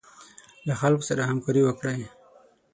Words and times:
له 0.67 0.73
خلکو 0.81 1.03
سره 1.09 1.21
همکاري 1.29 1.61
وکړئ. 1.65 2.01